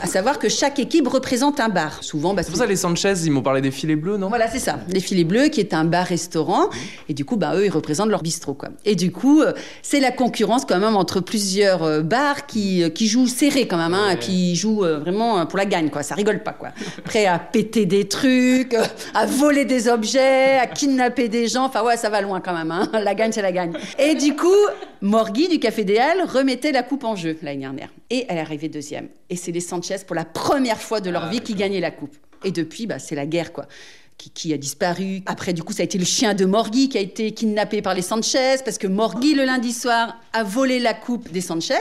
[0.00, 2.02] À, à savoir que chaque équipe représente un bar.
[2.02, 4.28] Souvent, bah, C'est pour ça les Sanchez, ils m'ont parlé des filets bleus, non?
[4.28, 4.78] Voilà, c'est ça.
[4.88, 6.68] Les filets bleus, qui est un bar-restaurant.
[7.08, 8.70] Et du coup, bah, eux, ils représentent leur bistrot, quoi.
[8.84, 12.88] Et du coup, euh, c'est la concurrence quand même entre plusieurs euh, bars qui, euh,
[12.88, 16.02] qui jouent serré quand même, hein, qui jouent vraiment pour la gagne, quoi.
[16.02, 16.70] Ça rigole pas, quoi.
[17.04, 18.76] Prêt à péter des trucs,
[19.14, 21.64] à voler des objets, à kidnapper des gens.
[21.64, 22.88] Enfin, ouais, ça va loin quand même, hein.
[23.02, 23.72] La gagne, c'est la gagne.
[23.98, 24.48] Et du coup,
[25.00, 27.88] Morgui du Café des Halles remettait la coupe en jeu l'année dernière.
[28.10, 29.08] Et elle est arrivée deuxième.
[29.30, 32.16] Et c'est les Sanchez, pour la première fois de leur vie, qui gagnaient la coupe.
[32.44, 33.66] Et depuis, bah, c'est la guerre, quoi.
[34.22, 35.22] Qui, qui a disparu.
[35.26, 37.92] Après, du coup, ça a été le chien de Morgui qui a été kidnappé par
[37.92, 41.74] les Sanchez parce que Morgui, le lundi soir, a volé la coupe des Sanchez.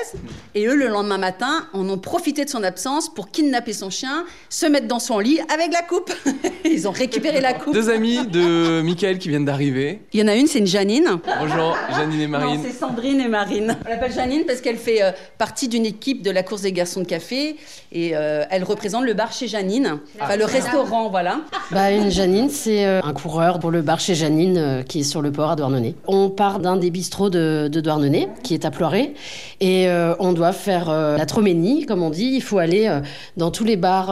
[0.56, 4.26] Et eux, le lendemain matin, en ont profité de son absence pour kidnapper son chien,
[4.50, 6.12] se mettre dans son lit avec la coupe.
[6.66, 7.76] Ils ont récupéré la coupe.
[7.76, 10.02] Deux amis de Michael qui viennent d'arriver.
[10.12, 11.20] Il y en a une, c'est une Janine.
[11.40, 12.56] Bonjour, Janine et Marine.
[12.56, 13.78] Non, c'est Sandrine et Marine.
[13.86, 17.02] On l'appelle Janine parce qu'elle fait euh, partie d'une équipe de la course des garçons
[17.02, 17.58] de café
[17.92, 21.42] et euh, elle représente le bar chez Janine, enfin le restaurant, voilà.
[21.72, 25.04] Bah, une Janine, c'est euh, un coureur pour le bar chez Janine euh, qui est
[25.04, 25.96] sur le port à Douarnenez.
[26.08, 29.14] On part d'un des bistrots de, de Douarnenez qui est à Ploiré
[29.60, 32.32] et euh, on doit faire la troménie, comme on dit.
[32.34, 32.90] Il faut aller
[33.38, 34.08] dans tous les bars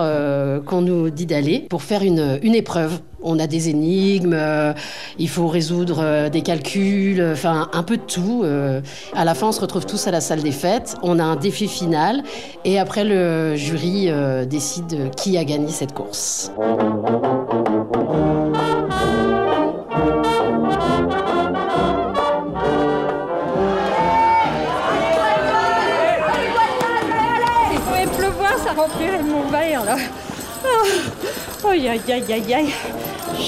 [0.66, 3.00] qu'on nous dit d'aller pour faire une, épreuve.
[3.22, 4.38] On a des énigmes,
[5.18, 8.46] il faut résoudre des calculs, enfin un peu de tout.
[9.14, 10.96] À la fin, on se retrouve tous à la salle des fêtes.
[11.04, 12.24] On a un défi final
[12.64, 14.10] et après, le jury
[14.48, 16.52] décide qui a gagné cette course.
[31.70, 32.74] Aïe aïe aïe aïe aïe.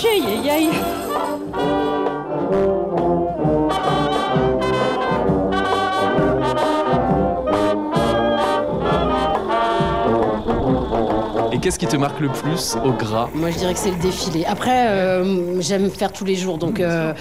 [0.06, 0.70] Aïe aïe aïe.
[11.52, 13.30] Et qu'est-ce qui te marque le plus au gras?
[13.34, 14.46] Moi, je dirais que c'est le défilé.
[14.46, 17.14] Après, euh, j'aime faire tous les jours, donc euh,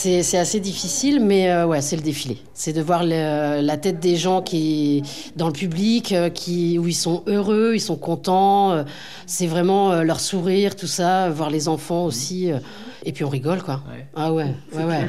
[0.00, 2.38] c'est assez difficile, mais euh, ouais, c'est le défilé.
[2.54, 5.02] C'est de voir le- la tête des gens qui
[5.34, 8.70] dans le public, euh, qui où ils sont heureux, ils sont contents.
[8.72, 8.84] euh,
[9.26, 11.30] c'est vraiment euh, leur sourire, tout ça.
[11.30, 12.52] Voir les enfants aussi.
[13.04, 13.80] Et puis on rigole, quoi.
[14.16, 15.06] Ah ouais, ouais, ouais.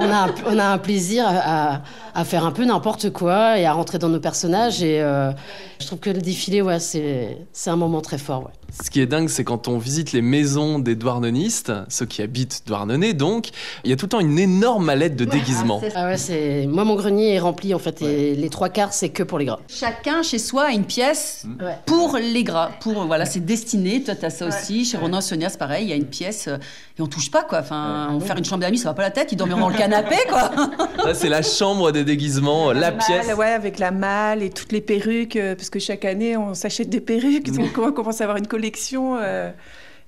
[0.00, 1.82] on, a un, on a un plaisir à,
[2.14, 4.82] à- faire un peu n'importe quoi et à rentrer dans nos personnages.
[4.82, 5.32] Et euh,
[5.80, 8.52] je trouve que le défilé, ouais, c'est c'est un moment très fort, ouais.
[8.82, 12.62] Ce qui est dingue, c'est quand on visite les maisons des douarnenistes, ceux qui habitent
[12.66, 13.50] Douarnenez donc,
[13.84, 15.80] il y a tout le temps une énorme mallette de déguisement.
[15.94, 19.10] Ah ouais, c'est moi mon grenier est rempli en fait et les trois quarts c'est
[19.10, 19.60] que pour les gras.
[19.68, 21.46] Chacun chez soi a une pièce
[21.86, 22.70] pour les gras.
[22.80, 24.02] Pour voilà, c'est destiné.
[24.02, 24.84] Toi, t'as ça aussi.
[24.84, 25.84] Chez Ronan Sonia, c'est pareil.
[25.84, 26.56] Il y a une pièce euh,
[26.98, 27.58] et on touche pas quoi.
[27.60, 29.32] Enfin, on faire une chambre d'amis, ça va pas la tête.
[29.32, 30.50] Ils dormiront dans le canapé quoi.
[31.14, 33.34] C'est la chambre des déguisements, la malle, pièce.
[33.34, 36.88] Ouais, avec la malle et toutes les perruques, euh, parce que chaque année on s'achète
[36.88, 39.50] des perruques, donc on commence à avoir une collection euh,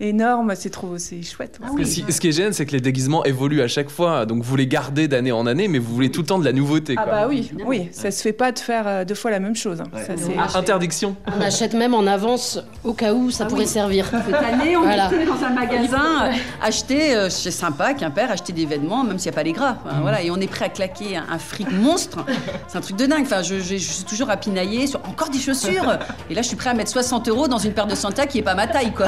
[0.01, 0.55] énorme.
[0.57, 1.59] C'est trop, c'est chouette.
[1.85, 4.27] Si- ce qui est gênant, c'est que les déguisements évoluent à chaque fois.
[4.27, 6.53] Donc vous les gardez d'année en année, mais vous voulez tout le temps de la
[6.53, 6.95] nouveauté.
[6.99, 7.13] Ah quoi.
[7.13, 9.81] bah oui, oui, ça se fait pas de faire euh, deux fois la même chose.
[9.81, 9.87] hein.
[9.95, 11.17] Ça, c'est- Ah, interdiction.
[11.27, 14.07] On achète même en avance au cas où ça pourrait servir.
[14.11, 15.11] Cette année, on Voilà.
[15.13, 16.33] est dans un magasin, euh,
[16.63, 19.77] acheter, euh, c'est sympa, Quimper, acheter des vêtements, même s'il n'y a pas les gras.
[19.85, 22.25] Enfin, voilà, et on est prêt à claquer un, un fric monstre.
[22.69, 23.23] C'est un truc de dingue.
[23.23, 25.99] Enfin, je, je- je suis toujours à pinailler sur encore des chaussures.
[26.31, 28.39] Et là, je suis prêt à mettre 60 euros dans une paire de Santa qui
[28.39, 29.07] est pas ma taille, quoi.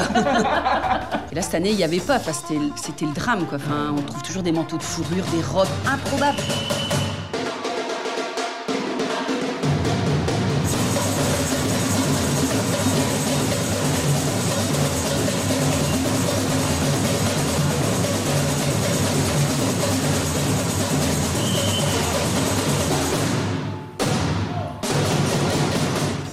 [1.31, 2.19] Et là, cette année, il n'y avait pas.
[2.19, 3.57] C'était, le drame, quoi.
[3.91, 6.39] On trouve toujours des manteaux de fourrure, des robes improbables.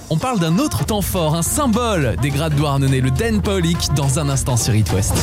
[0.09, 4.19] On parle d'un autre temps fort, un symbole des grades Douarnenez, le Den Paulik, dans
[4.19, 5.13] un instant sur It West.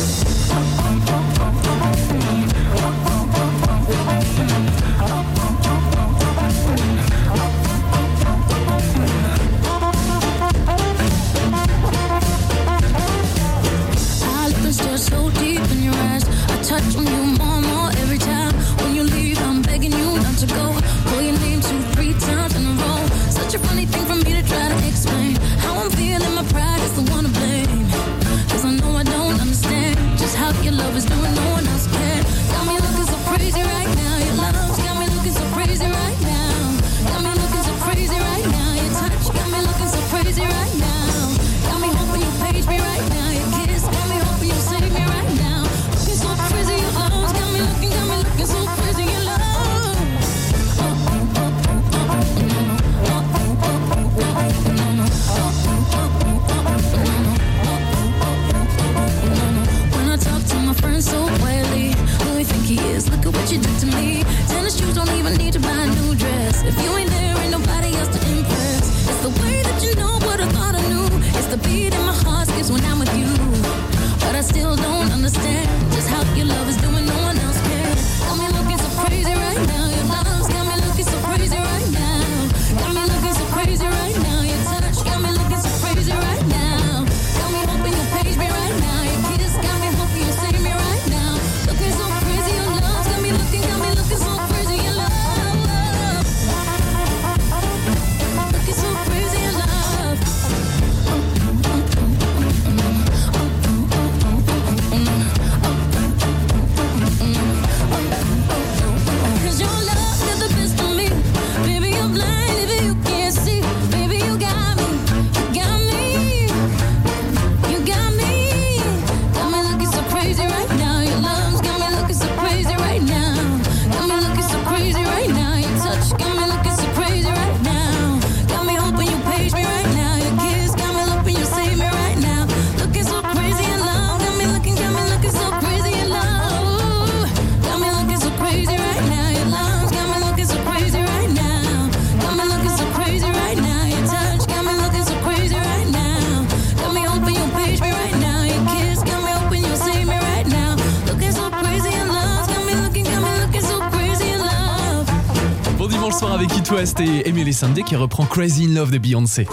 [157.55, 159.47] Sandé qui reprend Crazy in Love de Beyoncé.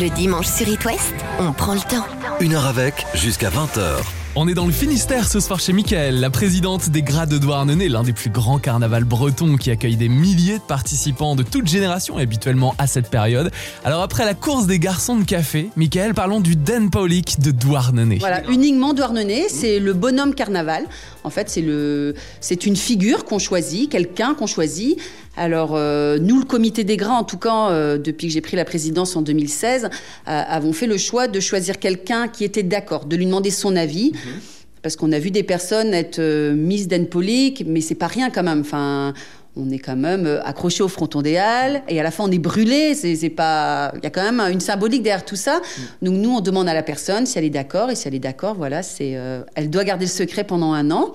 [0.00, 2.06] Le dimanche sur It West, on prend le temps.
[2.40, 4.02] Une heure avec, jusqu'à 20h.
[4.36, 7.88] On est dans le Finistère ce soir chez Michael, la présidente des Grades de Douarnenez,
[7.88, 12.18] l'un des plus grands carnavals bretons qui accueille des milliers de participants de toute génération
[12.18, 13.50] habituellement à cette période.
[13.84, 18.18] Alors après la course des garçons de café, Michael, parlons du Den Paulik de Douarnenez.
[18.18, 20.84] Voilà, uniquement Douarnenez, c'est le bonhomme carnaval.
[21.24, 24.98] En fait, c'est le, c'est une figure qu'on choisit, quelqu'un qu'on choisit.
[25.38, 28.56] Alors, euh, nous, le comité des gras, en tout cas, euh, depuis que j'ai pris
[28.56, 29.88] la présidence en 2016, euh,
[30.26, 34.12] avons fait le choix de choisir quelqu'un qui était d'accord, de lui demander son avis.
[34.82, 38.42] Parce qu'on a vu des personnes être euh, mises d'Enpolique, mais c'est pas rien quand
[38.42, 38.60] même.
[38.60, 39.14] Enfin,
[39.54, 42.38] on est quand même accroché au fronton des Halles, et à la fin on est
[42.38, 42.94] brûlé.
[42.94, 45.60] C'est pas, il y a quand même une symbolique derrière tout ça.
[46.02, 48.20] Donc nous, on demande à la personne si elle est d'accord, et si elle est
[48.20, 51.12] d'accord, voilà, c'est, euh, elle doit garder le secret pendant un an.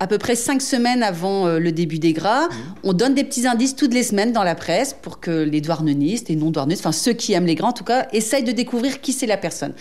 [0.00, 2.48] À peu près cinq semaines avant euh, le début des gras,
[2.82, 6.30] on donne des petits indices toutes les semaines dans la presse pour que les douarnenistes
[6.30, 9.00] et non douarnenistes, enfin ceux qui aiment les gras en tout cas, essayent de découvrir
[9.00, 9.72] qui c'est la personne.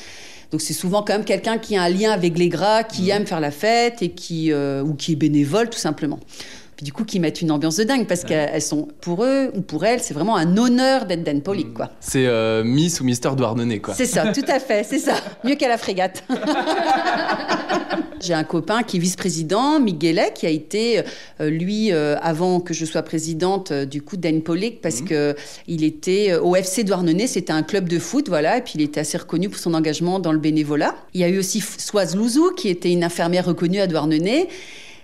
[0.51, 3.25] Donc c'est souvent quand même quelqu'un qui a un lien avec les gras, qui aime
[3.25, 6.19] faire la fête et qui euh, ou qui est bénévole tout simplement.
[6.75, 9.61] Puis du coup qui mettent une ambiance de dingue parce qu'elles sont pour eux ou
[9.61, 11.91] pour elles, c'est vraiment un honneur d'être Dan Pollock quoi.
[11.99, 13.93] C'est euh, Miss ou Mister Douarnenez, quoi.
[13.93, 15.15] C'est ça, tout à fait, c'est ça.
[15.43, 16.23] Mieux qu'à la frégate.
[18.23, 21.03] J'ai un copain qui est vice-président, Miguelet, qui a été,
[21.41, 25.35] euh, lui, euh, avant que je sois présidente, euh, du coup, d'Enpolic, parce que
[25.67, 29.01] il était au FC Douarnenez, c'était un club de foot, voilà, et puis il était
[29.01, 30.95] assez reconnu pour son engagement dans le bénévolat.
[31.13, 34.47] Il y a eu aussi Soise Louzou, qui était une infirmière reconnue à Douarnenez,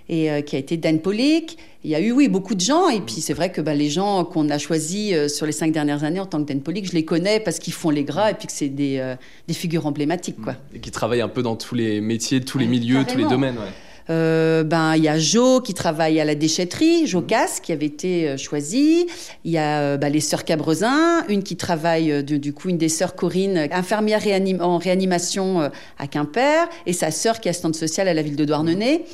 [0.09, 1.55] et euh, qui a été Dan Pollock.
[1.85, 2.89] Il y a eu, oui, beaucoup de gens.
[2.89, 5.71] Et puis, c'est vrai que bah, les gens qu'on a choisis euh, sur les cinq
[5.71, 8.31] dernières années en tant que Dan Pollock, je les connais parce qu'ils font les gras
[8.31, 9.15] et puis que c'est des, euh,
[9.47, 10.55] des figures emblématiques, quoi.
[10.73, 13.55] Et qui travaille un peu dans tous les métiers, tous les milieux, tous les domaines.
[13.55, 13.71] Ouais.
[14.09, 17.85] Euh, ben, il y a Jo qui travaille à la déchetterie, Jo Casse, qui avait
[17.85, 19.05] été euh, choisie.
[19.45, 22.89] Il y a euh, bah, les sœurs Cabrezin, une qui travaille, du, coup, une des
[22.89, 28.07] sœurs Corinne, infirmière réanim- en réanimation à Quimper, et sa sœur qui est assistante sociale
[28.07, 29.05] à la ville de Douarnenez.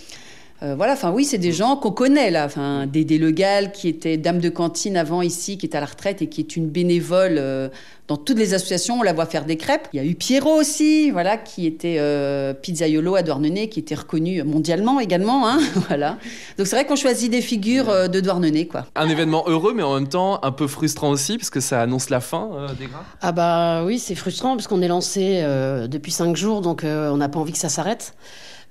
[0.66, 2.46] Euh, voilà, enfin oui, c'est des gens qu'on connaît là.
[2.46, 6.22] Enfin, Dédé Legal, qui était dame de cantine avant ici, qui est à la retraite
[6.22, 7.70] et qui est une bénévole euh,
[8.08, 9.00] dans toutes les associations.
[9.00, 9.88] On la voit faire des crêpes.
[9.94, 13.96] Il y a eu Pierrot aussi, voilà, qui était euh, pizzaiolo à Douarnenez, qui était
[13.96, 15.48] reconnu mondialement également.
[15.48, 16.18] Hein, voilà.
[16.58, 18.86] Donc c'est vrai qu'on choisit des figures euh, de Douarnenez, quoi.
[18.96, 22.10] Un événement heureux, mais en même temps un peu frustrant aussi, parce que ça annonce
[22.10, 23.04] la fin euh, des gras.
[23.22, 27.10] Ah bah oui, c'est frustrant parce qu'on est lancé euh, depuis cinq jours, donc euh,
[27.12, 28.14] on n'a pas envie que ça s'arrête.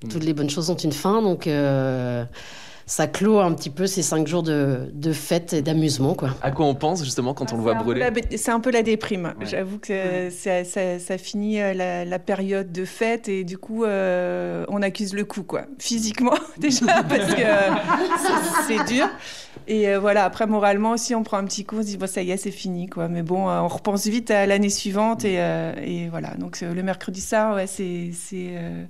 [0.08, 2.24] Toutes les bonnes choses ont une fin, donc euh,
[2.86, 6.30] ça clôt un petit peu ces cinq jours de, de fête et d'amusement, quoi.
[6.42, 8.82] À quoi on pense justement quand on le voit brûler La- C'est un peu la
[8.82, 9.32] déprime.
[9.40, 13.56] J'avoue que c'est- ça, ça- ça finit euh, la, la période de fête et du
[13.56, 15.62] coup, euh, on accuse le coup, quoi.
[15.78, 17.70] Physiquement, déjà, parce que euh,
[18.66, 19.08] c'est- c'est dur.
[19.66, 22.06] Et euh, voilà, après, moralement aussi, on prend un petit coup, on se dit, bon,
[22.06, 23.08] ça y est, c'est fini, quoi.
[23.08, 26.34] Mais bon, euh, on repense vite à l'année suivante et, euh, et voilà.
[26.34, 28.84] Donc, euh, le mercredi soir, ouais, c'est c'est, euh,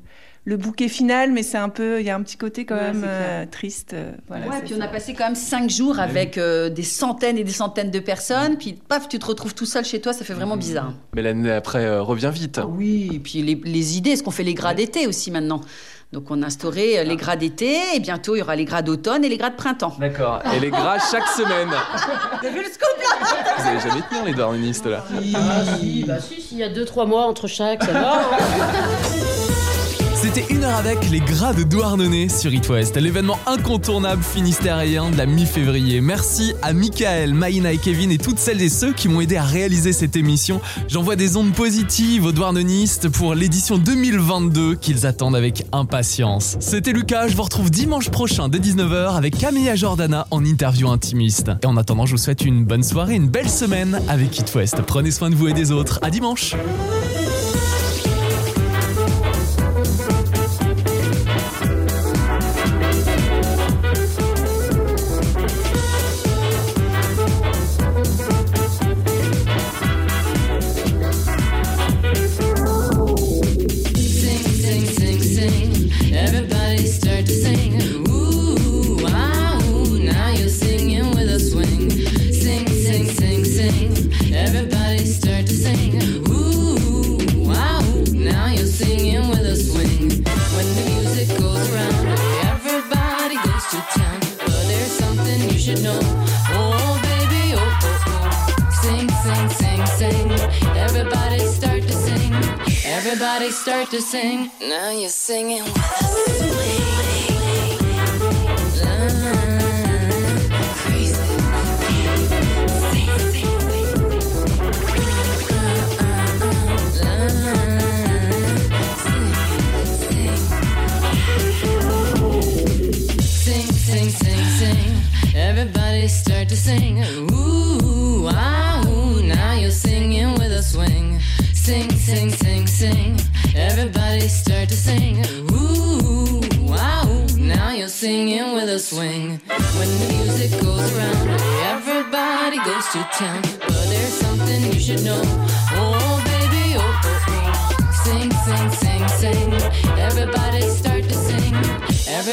[0.47, 2.93] le bouquet final, mais c'est un peu, il y a un petit côté quand Ouais,
[2.93, 3.95] même euh, triste.
[3.95, 4.77] euh, voilà, ouais, c'est puis ça.
[4.79, 7.99] on a passé quand même cinq jours avec euh, des centaines et des centaines de
[7.99, 8.59] personnes.
[8.59, 10.93] Puis paf, tu te retrouves tout seul chez toi, ça fait vraiment bizarre.
[11.15, 12.61] Mais l'année après euh, revient vite.
[12.69, 15.63] Oui, et puis les, les idées, est-ce qu'on fait les gras d'été aussi maintenant
[16.13, 19.25] Donc on a instauré les gras d'été et bientôt il y aura les gras d'automne
[19.25, 19.97] et les gras de printemps.
[19.99, 20.43] D'accord.
[20.55, 21.71] Et les gras chaque semaine.
[22.43, 25.05] T'as vu le scoop là Vous allez jamais tenir les douarnenistes là.
[25.35, 28.19] Ah si, bah si, s'il y a deux, trois mois entre chaque, ça va.
[28.19, 28.37] hein.
[30.25, 32.67] C'était une heure avec les gras de Douarnenez sur It
[32.97, 36.01] l'événement incontournable finistérien de la mi-février.
[36.01, 39.43] Merci à Michael, Maïna et Kevin et toutes celles et ceux qui m'ont aidé à
[39.43, 40.63] réaliser cette émission.
[40.89, 46.57] J'envoie des ondes positives aux Douarnenistes pour l'édition 2022 qu'ils attendent avec impatience.
[46.59, 51.51] C'était Lucas, je vous retrouve dimanche prochain dès 19h avec Camilla Jordana en interview intimiste.
[51.63, 54.51] Et en attendant, je vous souhaite une bonne soirée, une belle semaine avec It.
[54.87, 55.99] Prenez soin de vous et des autres.
[56.01, 56.55] À dimanche.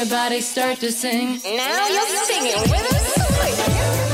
[0.02, 1.40] Everybody start to sing.
[1.44, 4.11] Now you're singing with us.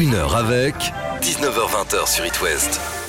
[0.00, 0.74] Une heure avec,
[1.20, 2.99] 19h20 sur It West.